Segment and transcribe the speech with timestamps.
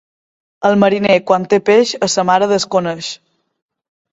[0.69, 3.15] El mariner, quan té peix, a sa mare desconeix.